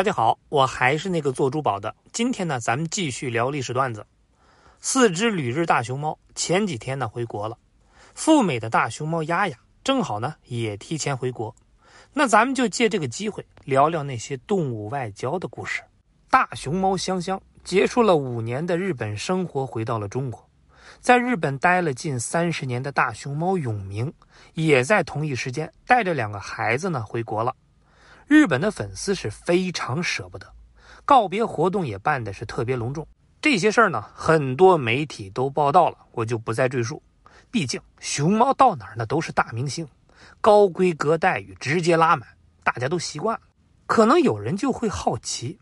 [0.00, 1.94] 大家好，我还是那个做珠宝的。
[2.10, 4.06] 今天呢，咱们继续聊历史段子。
[4.80, 7.58] 四只旅日大熊猫前几天呢回国了，
[8.14, 11.54] 赴美的大熊猫丫丫正好呢也提前回国。
[12.14, 15.82] 那咱们就借这个机会聊聊那些动物外交的故事。
[16.30, 20.48] 大熊猫香香结束了五年的日本生活，回到了中国。
[21.00, 24.10] 在日本待了近三十年的大熊猫永明，
[24.54, 27.54] 也在同一时间带着两个孩子呢回国了。
[28.30, 30.46] 日本的粉丝是非常舍不得，
[31.04, 33.04] 告别活动也办的是特别隆重。
[33.40, 37.02] 这些事儿呢，很多媒体都报道了，我就不再赘述。
[37.50, 39.84] 毕竟熊猫到哪儿那都是大明星，
[40.40, 42.28] 高规格待遇直接拉满，
[42.62, 43.42] 大家都习惯了。
[43.86, 45.58] 可能有人就会好奇，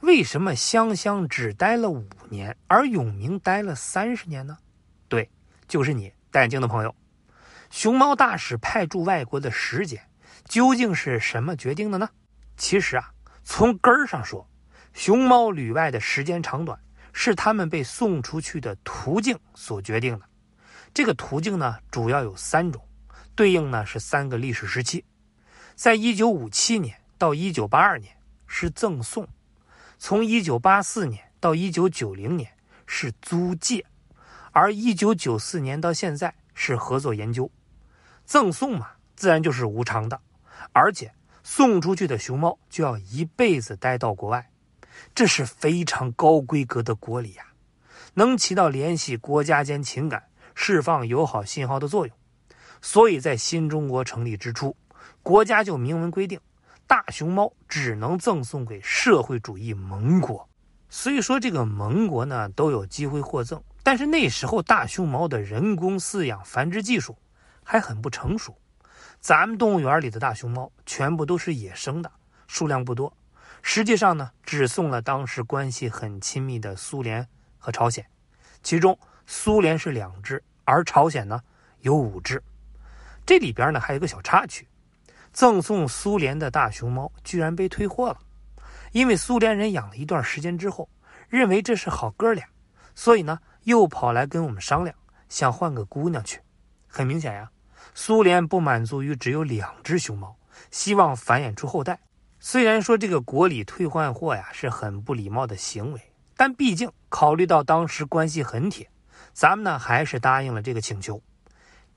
[0.00, 4.58] 为什么香香只待了五年，而永明待了三十年呢？
[5.08, 5.30] 对，
[5.66, 6.94] 就是你戴眼镜的朋友。
[7.70, 10.02] 熊猫大使派驻外国的时间。
[10.50, 12.10] 究竟是什么决定的呢？
[12.56, 13.12] 其实啊，
[13.44, 14.44] 从根儿上说，
[14.92, 16.76] 熊猫旅外的时间长短
[17.12, 20.26] 是他们被送出去的途径所决定的。
[20.92, 22.84] 这个途径呢，主要有三种，
[23.36, 25.04] 对应呢是三个历史时期。
[25.76, 28.12] 在一九五七年到一九八二年
[28.48, 29.28] 是赠送，
[29.98, 32.50] 从一九八四年到一九九零年
[32.88, 33.86] 是租借，
[34.50, 37.48] 而一九九四年到现在是合作研究。
[38.24, 40.20] 赠送嘛，自然就是无偿的。
[40.72, 44.50] 而且送出去的熊猫就要一辈子待到国外，
[45.14, 47.44] 这是非常高规格的国礼呀，
[48.14, 50.22] 能起到联系国家间情感、
[50.54, 52.16] 释放友好信号的作用。
[52.82, 54.76] 所以在新中国成立之初，
[55.22, 56.40] 国家就明文规定，
[56.86, 60.48] 大熊猫只能赠送给社会主义盟国。
[60.88, 67.16] 虽说这个盟国呢都有机会获赠，但是那时候大熊猫的人工饲养繁殖技术
[67.62, 68.56] 还很不成熟。
[69.20, 72.10] 咱们动物园里的大熊猫全部都是野生的，
[72.46, 73.14] 数量不多。
[73.62, 78.04] 实际上呢，只送了当时关系很亲密的苏联和朝鲜，
[78.62, 81.42] 其中苏联是两只，而朝鲜呢
[81.80, 82.42] 有五只。
[83.26, 84.66] 这里边呢还有个小插曲：
[85.32, 88.18] 赠送苏联的大熊猫居然被退货了，
[88.92, 90.88] 因为苏联人养了一段时间之后，
[91.28, 92.48] 认为这是好哥俩，
[92.94, 94.96] 所以呢又跑来跟我们商量，
[95.28, 96.40] 想换个姑娘去。
[96.88, 97.50] 很明显呀。
[97.94, 100.36] 苏联不满足于只有两只熊猫，
[100.70, 102.00] 希望繁衍出后代。
[102.38, 106.00] 虽然说这个国礼退换货呀是很不礼貌的行为，
[106.36, 108.88] 但毕竟考虑到当时关系很铁，
[109.32, 111.20] 咱们呢还是答应了这个请求。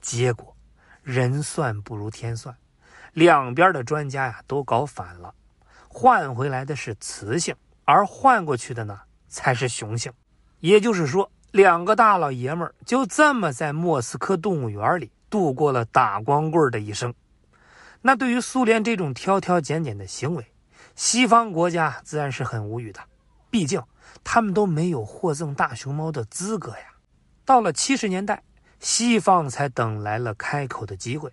[0.01, 0.53] 结果
[1.01, 2.53] 人算不如天算，
[3.13, 5.33] 两边的专家呀都搞反了，
[5.87, 7.55] 换回来的是雌性，
[7.85, 8.99] 而换过去的呢
[9.29, 10.11] 才是雄性。
[10.59, 15.11] 也就是说，两个大老爷们儿就这么在莫斯科动物园里。
[15.33, 17.11] 度过了打光棍的一生，
[18.03, 20.45] 那对于苏联这种挑挑拣拣的行为，
[20.95, 22.99] 西方国家自然是很无语的。
[23.49, 23.81] 毕竟
[24.23, 26.85] 他们都没有获赠大熊猫的资格呀。
[27.43, 28.43] 到了七十年代，
[28.79, 31.31] 西方才等来了开口的机会。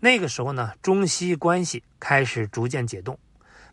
[0.00, 3.16] 那个时候呢，中西关系开始逐渐解冻，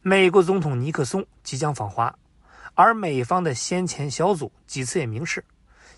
[0.03, 2.13] 美国总统尼克松即将访华，
[2.75, 5.43] 而美方的先遣小组几次也明示，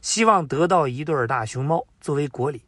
[0.02, 2.64] 希望得到一对大熊猫作为国礼。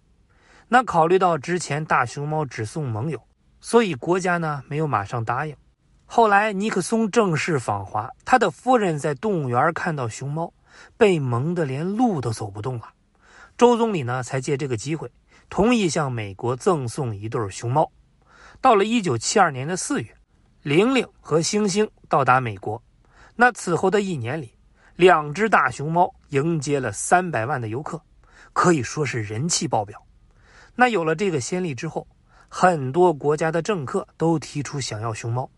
[0.74, 3.22] 那考虑到之前大熊猫只送盟友，
[3.60, 5.54] 所以国家呢没有马上答应。
[6.06, 10.54] 后来尼克松正式访华，他的夫人在动物园看到熊猫，
[10.96, 12.94] 被萌得连路都走不动了。
[13.58, 15.12] 周总理呢才借这个机会
[15.50, 17.92] 同意向美国赠送一对熊猫。
[18.62, 20.16] 到了一九七二年的四月，
[20.62, 22.82] 玲玲和星星到达美国。
[23.36, 24.54] 那此后的一年里，
[24.96, 28.02] 两只大熊猫迎接了三百万的游客，
[28.54, 30.02] 可以说是人气爆表。
[30.76, 32.08] 那有了这个先例之后，
[32.48, 35.50] 很多国家的政客都提出想要熊猫。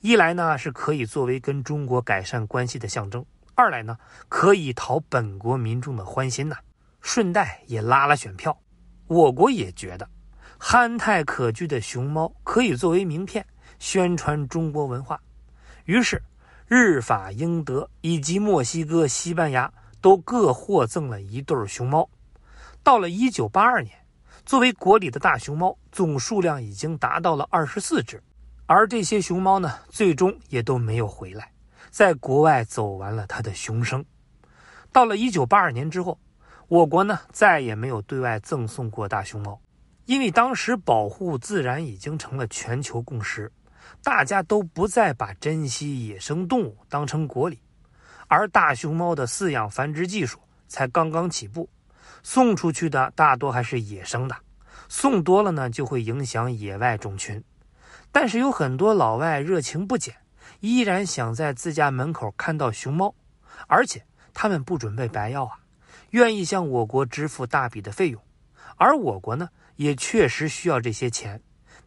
[0.00, 3.22] 一来呢是可以作为跟中国改善关系的象征；
[3.54, 3.96] 二来呢
[4.28, 6.56] 可以讨本国民众的欢心呐，
[7.00, 8.58] 顺带也拉拉选票。
[9.06, 10.08] 我国也觉得
[10.58, 13.46] 憨态可掬的熊猫可以作为名片，
[13.78, 15.20] 宣传中国文化。
[15.84, 16.22] 于是，
[16.66, 22.08] 日、法、英、德以及墨西哥、西班牙都各获赠了一对熊猫。
[22.82, 24.03] 到了一九八二年。
[24.44, 28.22] 作为国礼的大熊猫总数量已经达到了二十四只，
[28.66, 31.50] 而这些熊猫呢，最终也都没有回来，
[31.90, 34.04] 在国外走完了它的熊生。
[34.92, 36.18] 到了一九八二年之后，
[36.68, 39.58] 我国呢再也没有对外赠送过大熊猫，
[40.04, 43.50] 因为当时保护自然已经成了全球共识，
[44.02, 47.58] 大家都不再把珍惜野生动物当成国礼，
[48.28, 50.38] 而大熊猫的饲养繁殖技术
[50.68, 51.66] 才刚刚起步。
[52.24, 54.34] 送出去的大多还是野生的，
[54.88, 57.44] 送多了呢就会影响野外种群。
[58.10, 60.16] 但是有很多老外热情不减，
[60.60, 63.14] 依然想在自家门口看到熊猫，
[63.68, 65.58] 而且他们不准备白要啊，
[66.10, 68.20] 愿意向我国支付大笔的费用，
[68.76, 71.40] 而我国呢，也确实需要这些钱，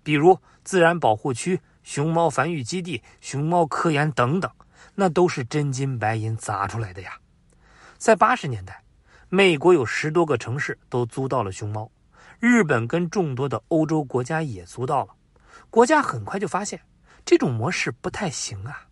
[0.03, 4.51] 比如自然保护区、熊猫繁育基地、熊猫科研等等，
[4.93, 7.17] 那都是真金白银砸出来的呀。
[7.97, 8.83] 在八十年代，
[9.29, 11.91] 美国有十多个城市都租到了熊猫，
[12.39, 15.13] 日本跟众多的欧洲国家也租到了。
[15.69, 16.79] 国家很快就发现
[17.25, 18.87] 这种模式不太行啊，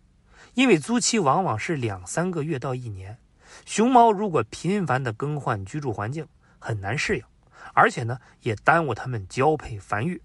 [0.53, 3.17] 因为租期往往是两三个月到一年，
[3.65, 6.27] 熊猫如果频繁的更换居住环境，
[6.59, 7.23] 很难适应，
[7.73, 10.21] 而且呢也耽误它们交配繁育，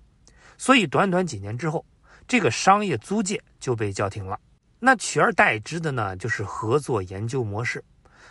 [0.59, 1.87] 所以短短几年之后，
[2.27, 4.37] 这个商业租借就被叫停了。
[4.81, 7.85] 那取而代之的呢，就是合作研究模式。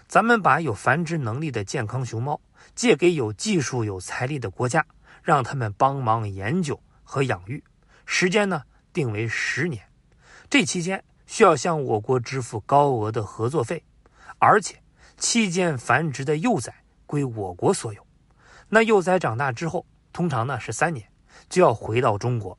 [0.09, 2.41] 咱们把有繁殖能力的健康熊猫
[2.73, 4.83] 借给有技术、有财力的国家，
[5.21, 7.63] 让他们帮忙研究和养育，
[8.07, 9.87] 时间呢定为十年。
[10.49, 13.83] 这期间需要向我国支付高额的合作费，
[14.39, 14.81] 而且
[15.15, 16.73] 期间繁殖的幼崽
[17.05, 18.03] 归我国所有。
[18.67, 21.07] 那幼崽长大之后，通常呢是三年
[21.49, 22.57] 就要回到中国。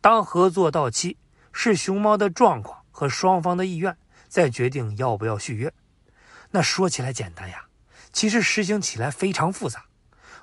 [0.00, 1.18] 当合作到期，
[1.52, 3.96] 是熊猫的状况和双方的意愿
[4.28, 5.72] 再决定要不要续约。
[6.56, 7.66] 那说起来简单呀，
[8.14, 9.84] 其实实行起来非常复杂。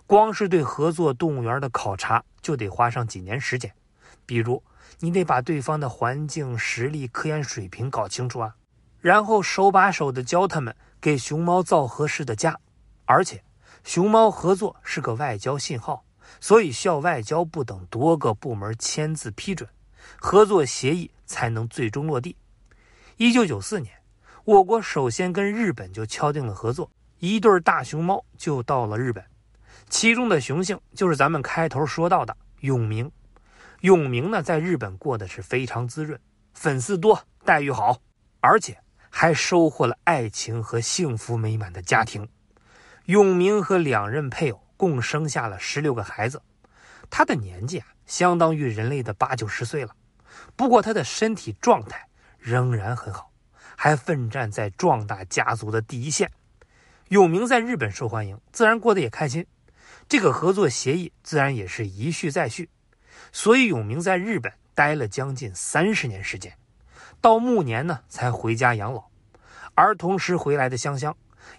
[0.06, 3.74] 光是对合作动物园的考察就得花上几年时间。
[4.28, 4.64] 比如，
[5.00, 8.56] 你得把对方的环境、实力、科研水平搞清楚啊，
[9.02, 12.60] 然后手把手的教他们给熊猫造合适的家。
[13.06, 13.44] 而且，
[13.84, 16.06] 熊猫合作是个外交信号，
[16.40, 19.68] 所以需要外交部等多个部门签字批准，
[20.18, 22.38] 合作协议才能最终落地。
[23.18, 24.03] 一九九四年。
[24.46, 29.24] 我国首先跟日本就敲定了合作，一对大熊猫就到了日本，
[29.88, 33.10] 其中的雄性就是咱们开头说到的永明。
[33.82, 36.20] 永明呢，在日本过得是非常滋润，
[36.54, 37.98] 粉丝多，待遇好，
[38.42, 38.78] 而且
[39.10, 42.28] 还收获了爱情和幸福美满的家庭。
[43.06, 46.42] 永明和两任配偶共生下了十六个孩子，
[47.10, 49.96] 他的年纪啊，相当于人类的八九十岁了，
[50.58, 52.06] 不过他的身体状态
[52.38, 53.30] 仍然很好。
[53.84, 56.32] 还奋战在壮大家族的第一线，
[57.10, 59.46] 永明在日本受欢迎，自然过得也开心。
[60.08, 62.70] 这个合作协议自然也是一续再续，
[63.34, 66.58] 所以永明在日本待了将近三十年时间，
[67.20, 69.04] 到暮年呢才回家养老。
[69.76, 71.14] 而同时回来的香香，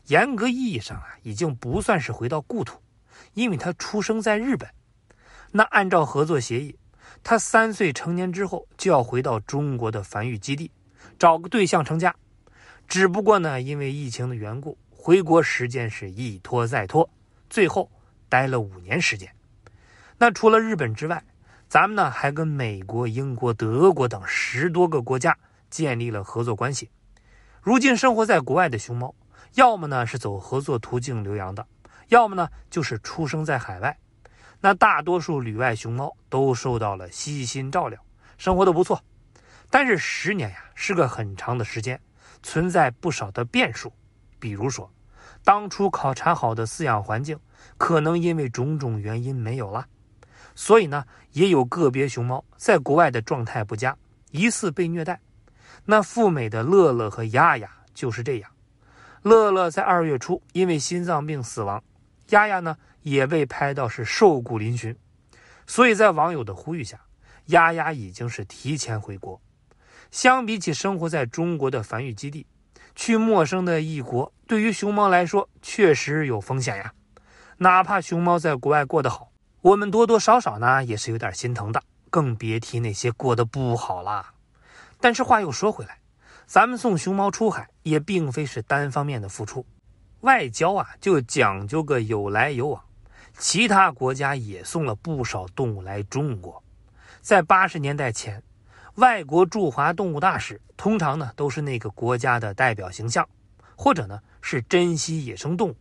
[0.06, 2.80] 严格意义上啊已经不算是回到故土，
[3.34, 4.66] 因为他出生在日本。
[5.52, 6.78] 那按照合作协议，
[7.22, 10.70] 他三岁成年之后就要回到中国的繁育基地。
[11.24, 12.14] 找个对象成家，
[12.86, 17.08] 只不过呢，因为疫情的缘故，回国时间是一拖再拖，
[17.48, 17.90] 最后
[18.28, 19.34] 待了五年时间。
[20.18, 21.24] 那除了日本之外，
[21.66, 25.34] 咱们呢还跟美国、英国、德国等十多个国家
[25.70, 26.90] 建立了合作关系。
[27.62, 29.14] 如今生活在国外的熊猫，
[29.54, 31.66] 要么呢是走合作途径留洋的，
[32.08, 33.96] 要么呢就是出生在海外。
[34.60, 37.98] 那大多数旅外熊猫都受到了悉心照料，
[38.36, 39.02] 生活的不错。
[39.74, 42.00] 但是十年呀是个很长的时间，
[42.44, 43.92] 存在不少的变数。
[44.38, 44.88] 比如说，
[45.43, 47.40] 当初考察好的饲养环境，
[47.76, 49.88] 可能因为种种原因没有了。
[50.54, 53.96] 所以呢，也有个别熊猫在国外的状态不佳，
[54.31, 55.20] 疑似被虐待。
[55.86, 58.52] 那赴美的乐乐和丫丫就是这样。
[59.22, 61.82] 乐乐在二月初因为心脏病死亡，
[62.28, 64.94] 丫丫呢也被拍到是瘦骨嶙峋。
[65.66, 67.00] 所以在网友的呼吁下，
[67.46, 69.40] 丫丫已经是提前回国。
[70.14, 72.46] 相比起生活在中国的繁育基地，
[72.94, 76.92] 去陌生的异国，对于熊猫来说确实有风险呀。
[77.56, 84.34] 哪怕熊猫在国外过得好，我们多多少少呢也是有点心疼的，更别提那些过得不好啦。
[85.00, 85.98] 但是话又说回来，
[86.46, 89.66] 咱们送熊猫出海也并非是单方面的付出，
[90.20, 92.80] 外交啊就讲究个有来有往。
[93.36, 96.62] 其他国家也送了不少动物来中国，
[97.20, 98.40] 在八十年代前。
[98.96, 103.29] 外国驻华动物大使通常呢都是那个国家的代表形象，
[103.74, 105.77] 或者呢是珍稀野生动物，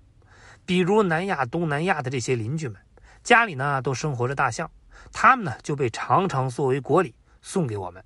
[0.65, 2.81] 比如南亚、东南亚的这些邻居们，
[3.23, 4.71] 家里呢都生活着大象，
[5.11, 8.03] 他们呢就被常常作为国礼送给我们。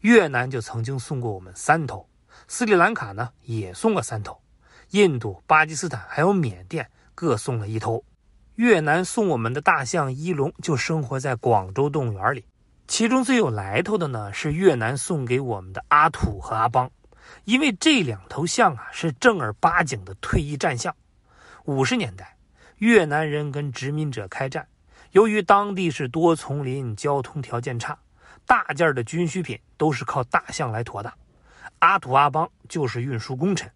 [0.00, 2.08] 越南就曾经送过我们三头，
[2.48, 4.40] 斯里兰卡呢也送了三头，
[4.90, 8.04] 印度、巴基斯坦还有缅甸各送了一头。
[8.56, 12.44] 越南送我们的大象一龙就生活在广州动物园里。
[12.88, 16.90] 其中最有来头的呢，是越南送给我们的阿土和阿邦，
[17.44, 20.94] 因为这两头象啊是正儿八经的退役战象。
[21.64, 22.36] 五十年代，
[22.78, 24.66] 越南人跟殖民者开战，
[25.12, 27.98] 由于当地是多丛林，交通条件差，
[28.46, 31.12] 大件的军需品都是靠大象来驮的。
[31.78, 33.70] 阿土阿邦就是运输功臣。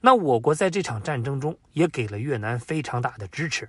[0.00, 3.68] 那我国在这场战争中也给了越南非常大的支持，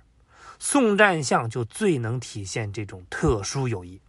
[0.58, 4.00] 送战象就最能体现这种特殊友谊。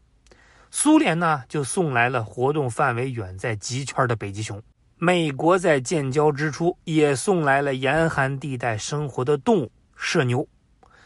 [0.71, 4.61] 苏联呢就送来了活动范围远在极圈的北极熊，
[4.97, 10.47] 美国在建交之初也送来了严寒地带生活的动物麝牛，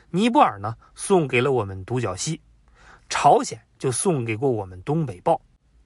[0.10, 2.42] 尼泊尔呢送给了我们独角蜥，
[3.08, 5.40] 朝鲜就送给过我们东北豹，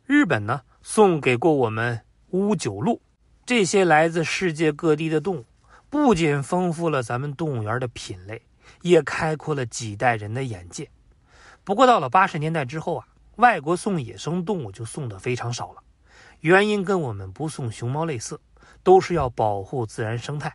[0.05, 3.01] 日本呢送给过我们乌九鹿。
[3.45, 5.45] 这些来自世界各地的动物，
[5.89, 8.41] 不仅丰富了咱们动物园的品类，
[8.81, 10.89] 也开阔了几代人的眼界。
[11.63, 13.07] 不过到了八十年代之后啊，
[13.37, 15.81] 外国送野生动物就送的非常少了，
[16.41, 18.39] 原因跟我们不送熊猫类似，
[18.83, 20.53] 都是要保护自然生态，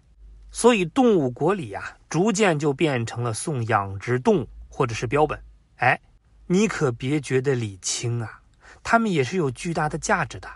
[0.52, 5.42] 所以动物国里啊，逐渐就变成了送养殖动物或者是标本。
[5.76, 6.00] 哎，
[6.46, 8.40] 你可别觉得理轻啊，
[8.82, 10.48] 它们也是有巨大的价值的。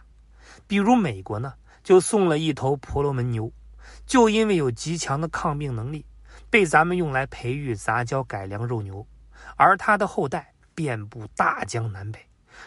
[0.66, 1.54] 比如美国呢。
[1.86, 3.52] 就送了一头婆罗门牛，
[4.06, 6.04] 就因为有极强的抗病能力，
[6.50, 9.06] 被咱们用来培育杂交改良肉牛，
[9.54, 12.20] 而它的后代遍布大江南北，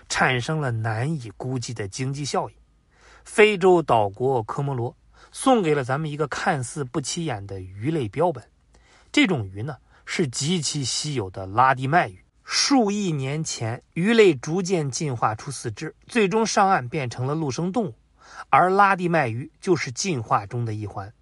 [0.10, 2.54] 产生了难以估计的经济效益。
[3.24, 4.98] 非洲岛国科摩罗
[5.32, 8.44] 送给了咱们一个看似不起眼的鱼类标本，
[9.12, 12.26] 这种鱼呢是极其稀有的拉蒂麦鱼。
[12.44, 17.94] 数亿年前，鱼类逐渐进化出四肢，最终上岸变成了陆生动物。
[18.50, 21.14] 而拉蒂麦鱼就是进化中的一环，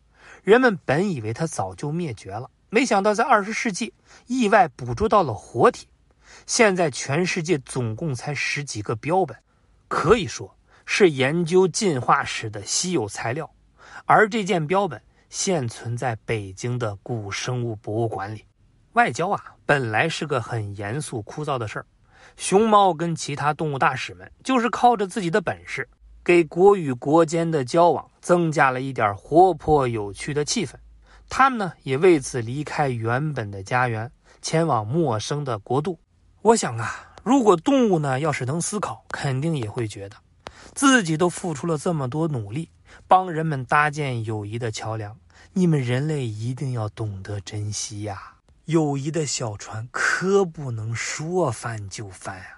[0.43, 3.93] 人们本以为它早就灭绝了，没想到在二十世纪
[4.27, 5.89] 意外捕捉到了活体。
[6.47, 9.37] 现在全世界总共才十几个标本，
[9.89, 13.47] 可以说是研究进化史的稀有材料。
[14.05, 18.45] 而这件标本现存在北京的古生物博物馆里。
[18.93, 21.85] 外交啊，本来是个很严肃枯燥的事儿，
[22.37, 25.87] 熊猫跟其他动物大使们就是靠着自己的本事。
[26.23, 30.75] 给国与国间的交往增加了一点活泼有趣的气氛，
[31.27, 34.09] 他们呢也为此离开原本的家园，
[34.41, 35.99] 前往陌生的国度。
[36.47, 40.15] 我想啊，如果动物呢要是能思考，肯定也会觉得，
[40.73, 42.69] 自己都付出了这么多努力，
[43.05, 45.17] 帮人们搭建友谊的桥梁，
[45.51, 48.35] 你们人类一定要懂得珍惜呀！
[48.63, 52.56] 友谊的小船可不能说翻就翻啊！